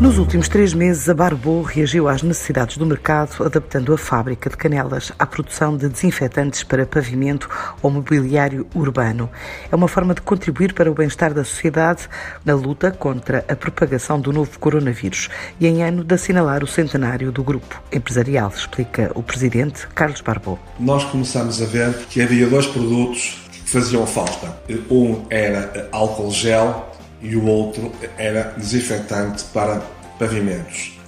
Nos 0.00 0.16
últimos 0.16 0.48
três 0.48 0.72
meses, 0.72 1.08
a 1.08 1.14
Barbô 1.14 1.60
reagiu 1.60 2.06
às 2.06 2.22
necessidades 2.22 2.76
do 2.76 2.86
mercado, 2.86 3.44
adaptando 3.44 3.92
a 3.92 3.98
fábrica 3.98 4.48
de 4.48 4.56
canelas 4.56 5.10
à 5.18 5.26
produção 5.26 5.76
de 5.76 5.88
desinfetantes 5.88 6.62
para 6.62 6.86
pavimento 6.86 7.48
ou 7.82 7.90
mobiliário 7.90 8.64
urbano. 8.76 9.28
É 9.72 9.74
uma 9.74 9.88
forma 9.88 10.14
de 10.14 10.22
contribuir 10.22 10.72
para 10.72 10.88
o 10.88 10.94
bem-estar 10.94 11.34
da 11.34 11.42
sociedade 11.42 12.08
na 12.44 12.54
luta 12.54 12.92
contra 12.92 13.44
a 13.48 13.56
propagação 13.56 14.20
do 14.20 14.32
novo 14.32 14.56
coronavírus 14.60 15.28
e 15.58 15.66
em 15.66 15.82
ano 15.82 16.04
de 16.04 16.14
assinalar 16.14 16.62
o 16.62 16.68
centenário 16.68 17.32
do 17.32 17.42
grupo 17.42 17.82
empresarial, 17.90 18.52
explica 18.54 19.10
o 19.16 19.22
presidente 19.22 19.88
Carlos 19.88 20.20
Barbô. 20.20 20.60
Nós 20.78 21.02
começamos 21.06 21.60
a 21.60 21.66
ver 21.66 21.92
que 22.08 22.22
havia 22.22 22.46
dois 22.46 22.68
produtos 22.68 23.42
que 23.50 23.68
faziam 23.68 24.06
falta. 24.06 24.62
Um 24.88 25.26
era 25.28 25.88
álcool 25.90 26.30
gel 26.30 26.87
e 27.22 27.36
o 27.36 27.44
outro 27.44 27.92
era 28.16 28.54
desinfetante 28.56 29.44
para 29.52 29.82
pavimentos. 30.18 30.98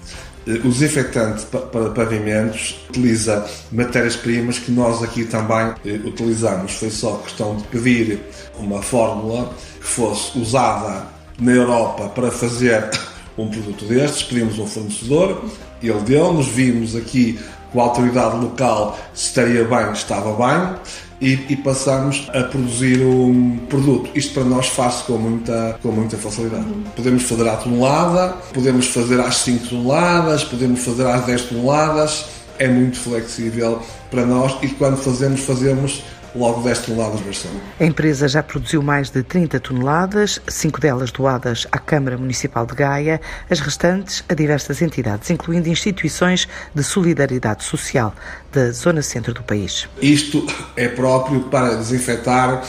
Eh, 0.47 0.53
o 0.65 0.69
desinfetante 0.69 1.45
para 1.47 1.91
pavimentos 1.91 2.85
utiliza 2.89 3.47
matérias-primas 3.71 4.59
que 4.59 4.73
nós 4.73 5.03
aqui 5.03 5.25
também 5.25 5.75
eh, 5.85 6.01
utilizamos. 6.05 6.73
Foi 6.75 6.91
só 6.91 7.17
questão 7.19 7.57
de 7.57 7.65
pedir 7.65 8.21
uma 8.59 8.83
fórmula 8.83 9.53
que 9.81 9.87
fosse 9.87 10.39
usada 10.39 11.07
na 11.39 11.53
Europa 11.53 12.09
para 12.09 12.31
fazer 12.31 12.91
um 13.37 13.49
produto 13.49 13.85
destes. 13.85 14.23
Pedimos 14.23 14.59
um 14.59 14.67
fornecedor, 14.67 15.45
ele 15.83 16.01
deu-nos, 16.01 16.49
vimos 16.49 16.97
aqui 16.97 17.39
com 17.73 17.81
a 17.81 17.85
autoridade 17.85 18.37
local 18.37 18.99
se 19.15 19.29
estaria 19.29 19.65
bem, 19.65 19.93
estava 19.93 20.33
bem 20.33 20.77
e, 21.21 21.47
e, 21.51 21.57
passamos 21.57 22.29
a 22.33 22.43
produzir 22.45 23.03
um 23.03 23.59
produto. 23.69 24.11
Isto 24.15 24.35
para 24.35 24.45
nós 24.45 24.69
faz-se 24.69 25.05
com 25.05 25.19
muita, 25.19 25.79
com 25.83 25.93
muita 25.93 26.17
facilidade. 26.17 26.65
Uhum. 26.65 26.83
Podemos 26.97 27.23
fazer 27.25 27.49
à 27.49 27.57
tonelada, 27.57 28.29
podemos 28.55 28.87
fazer 28.87 29.21
às 29.21 29.37
5 29.37 29.69
toneladas, 29.69 30.45
podemos 30.45 30.81
fazer 30.81 31.07
às 31.07 31.27
10 31.27 31.43
toneladas. 31.43 32.27
É 32.59 32.69
muito 32.69 32.99
flexível 32.99 33.81
para 34.11 34.25
nós 34.27 34.57
e 34.63 34.69
quando 34.69 34.97
fazemos, 34.97 35.41
fazemos 35.41 36.03
logo 36.35 36.63
10 36.63 36.79
toneladas 36.81 37.21
versão. 37.21 37.51
A 37.79 37.85
empresa 37.85 38.29
já 38.29 38.43
produziu 38.43 38.83
mais 38.83 39.11
de 39.11 39.23
30 39.23 39.61
toneladas, 39.61 40.41
cinco 40.49 40.81
delas 40.81 41.11
doadas 41.11 41.67
à 41.73 41.79
Câmara 41.79 42.17
Municipal 42.17 42.67
de 42.67 42.75
Gaia, 42.75 43.21
as 43.49 43.61
restantes 43.61 44.25
a 44.29 44.35
diversas 44.35 44.83
entidades, 44.83 45.31
incluindo 45.31 45.69
instituições 45.69 46.49
de 46.75 46.83
solidariedade 46.83 47.65
social 47.65 48.15
da 48.53 48.71
zona 48.73 49.03
centro 49.03 49.35
do 49.35 49.43
país. 49.43 49.89
Isto 50.01 50.47
é 50.77 50.89
próprio 50.89 51.41
para 51.43 51.77
desinfetar 51.77 52.63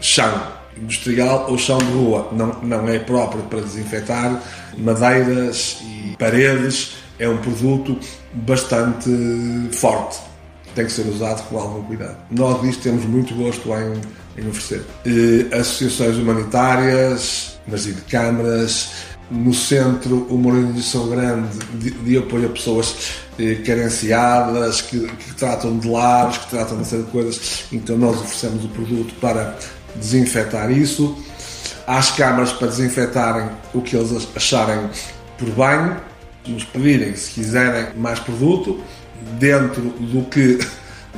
chão 0.00 0.58
industrial 0.76 1.46
ou 1.50 1.58
chão 1.58 1.78
de 1.78 1.92
rua. 1.92 2.28
Não, 2.32 2.60
não 2.62 2.88
é 2.88 2.98
próprio 2.98 3.42
para 3.44 3.60
desinfetar 3.60 4.40
madeiras 4.76 5.78
e 5.82 6.16
paredes. 6.16 6.96
É 7.18 7.28
um 7.28 7.38
produto 7.38 7.98
bastante 8.32 9.10
forte 9.72 10.28
tem 10.74 10.86
que 10.86 10.92
ser 10.92 11.06
usado 11.06 11.42
com 11.48 11.58
algum 11.58 11.82
cuidado. 11.82 12.16
Nós 12.30 12.60
disto 12.62 12.82
temos 12.82 13.04
muito 13.04 13.34
gosto 13.34 13.68
em, 13.70 14.42
em 14.42 14.48
oferecer. 14.48 14.84
E, 15.04 15.48
associações 15.52 16.16
humanitárias, 16.16 17.58
mas 17.66 17.86
e 17.86 17.92
de 17.92 18.02
câmaras, 18.02 18.90
no 19.30 19.52
centro 19.52 20.26
uma 20.30 20.50
organização 20.50 21.08
grande 21.08 21.58
de, 21.74 21.90
de 21.90 22.16
apoio 22.16 22.46
a 22.46 22.48
pessoas 22.50 23.18
eh, 23.38 23.56
carenciadas, 23.56 24.80
que, 24.80 25.00
que, 25.06 25.34
tratam 25.34 25.78
de 25.78 25.88
lares, 25.88 26.38
que 26.38 26.50
tratam 26.50 26.78
de 26.78 26.86
série 26.86 27.02
de 27.02 27.10
coisas. 27.10 27.64
Então 27.70 27.96
nós 27.96 28.16
oferecemos 28.16 28.64
o 28.64 28.68
produto 28.68 29.14
para 29.20 29.56
desinfetar 29.94 30.70
isso. 30.70 31.16
Às 31.86 32.10
câmaras 32.10 32.52
para 32.52 32.68
desinfetarem 32.68 33.48
o 33.72 33.80
que 33.80 33.96
eles 33.96 34.28
acharem 34.34 34.88
por 35.38 35.48
bem, 35.50 35.96
nos 36.46 36.64
pedirem 36.64 37.14
se 37.14 37.30
quiserem 37.30 37.96
mais 37.96 38.18
produto 38.18 38.80
dentro 39.38 39.82
do 39.82 40.24
que 40.24 40.58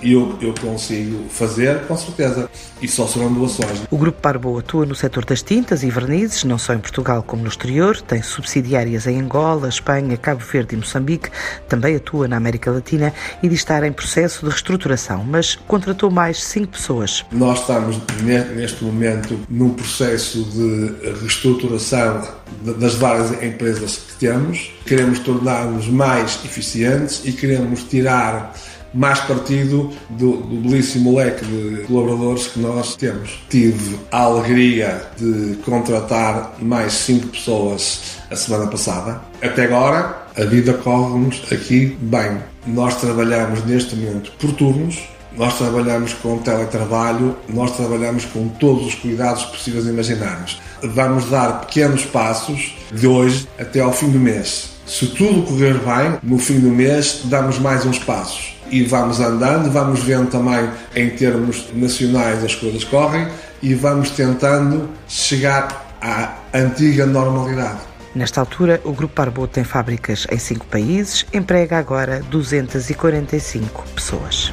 eu, 0.03 0.39
eu 0.41 0.55
consigo 0.61 1.29
fazer, 1.29 1.81
com 1.87 1.97
certeza. 1.97 2.49
E 2.81 2.89
só 2.89 3.07
serão 3.07 3.33
doações. 3.33 3.83
O 3.91 3.99
Grupo 3.99 4.21
Parbo 4.21 4.59
atua 4.59 4.87
no 4.87 4.95
setor 4.95 5.25
das 5.25 5.43
tintas 5.43 5.83
e 5.83 5.91
vernizes, 5.91 6.45
não 6.45 6.59
só 6.59 6.73
em 6.73 6.79
Portugal 6.79 7.23
como 7.23 7.43
no 7.43 7.49
exterior. 7.49 8.01
Tem 8.01 8.23
subsidiárias 8.23 9.07
em 9.07 9.21
Angola, 9.21 9.69
Espanha, 9.69 10.17
Cabo 10.17 10.43
Verde 10.43 10.75
e 10.75 10.79
Moçambique. 10.79 11.31
Também 11.69 11.97
atua 11.97 12.27
na 12.27 12.37
América 12.37 12.71
Latina 12.71 13.13
e 13.43 13.49
diz 13.49 13.61
estar 13.61 13.85
em 13.85 13.93
processo 13.93 14.41
de 14.45 14.51
reestruturação, 14.51 15.25
mas 15.25 15.55
contratou 15.55 16.11
mais 16.11 16.43
cinco 16.43 16.69
pessoas. 16.69 17.25
Nós 17.31 17.61
estamos, 17.61 17.99
neste 18.23 18.83
momento, 18.83 19.39
num 19.49 19.75
processo 19.75 20.43
de 20.45 21.11
reestruturação 21.21 22.27
das 22.63 22.95
várias 22.95 23.43
empresas 23.43 23.97
que 23.97 24.15
temos. 24.27 24.73
Queremos 24.85 25.19
tornar-nos 25.21 25.89
mais 25.89 26.41
eficientes 26.45 27.23
e 27.25 27.33
queremos 27.33 27.85
tirar 27.85 28.55
mais 28.93 29.21
partido 29.21 29.91
do, 30.11 30.37
do, 30.39 30.57
belíssimo 30.69 31.17
leque 31.17 31.45
de 31.45 31.85
colaboradores 31.87 32.49
que 32.49 32.61
nós 32.61 32.97
temos. 32.97 33.43
Tive 33.49 33.99
a 34.11 34.23
alegria 34.23 35.03
de 35.17 35.57
contratar 35.65 36.57
mais 36.61 36.93
cinco 36.93 37.29
pessoas 37.29 38.19
a 38.31 38.37
semana 38.37 38.67
passada. 38.67 39.21
Até 39.43 39.65
agora, 39.65 40.27
a 40.37 40.45
vida 40.45 40.75
corre-nos 40.75 41.43
aqui 41.53 41.97
bem. 42.01 42.39
Nós 42.67 43.01
trabalhamos 43.01 43.65
neste 43.65 43.97
momento 43.97 44.33
por 44.39 44.53
turnos, 44.53 44.99
nós 45.37 45.57
trabalhamos 45.57 46.13
com 46.15 46.39
teletrabalho, 46.39 47.37
nós 47.49 47.77
trabalhamos 47.77 48.25
com 48.27 48.49
todos 48.49 48.87
os 48.87 48.95
cuidados 48.95 49.45
possíveis 49.45 49.87
e. 49.87 50.61
Vamos 50.83 51.27
dar 51.31 51.61
pequenos 51.61 52.05
passos 52.05 52.77
de 52.93 53.07
hoje 53.07 53.49
até 53.59 53.81
ao 53.81 53.93
fim 53.93 54.11
do 54.11 54.19
mês. 54.19 54.80
Se 54.91 55.07
tudo 55.07 55.45
correr 55.45 55.75
bem, 55.75 56.19
no 56.21 56.37
fim 56.37 56.59
do 56.59 56.69
mês 56.69 57.21
damos 57.27 57.61
mais 57.61 57.87
uns 57.87 58.01
passos 58.01 58.57
e 58.69 58.83
vamos 58.83 59.21
andando, 59.21 59.71
vamos 59.71 60.03
vendo 60.03 60.29
também 60.29 60.69
em 60.97 61.09
termos 61.11 61.69
nacionais 61.73 62.43
as 62.43 62.57
coisas 62.57 62.83
correm 62.83 63.29
e 63.63 63.73
vamos 63.73 64.11
tentando 64.11 64.91
chegar 65.07 65.97
à 66.03 66.35
antiga 66.53 67.07
normalidade. 67.07 67.79
Nesta 68.17 68.41
altura, 68.41 68.81
o 68.85 68.93
Grupo 68.93 69.23
Arbô 69.23 69.47
tem 69.47 69.63
fábricas 69.63 70.27
em 70.29 70.39
cinco 70.41 70.67
países, 70.67 71.25
emprega 71.33 71.79
agora 71.79 72.21
245 72.29 73.85
pessoas. 73.95 74.53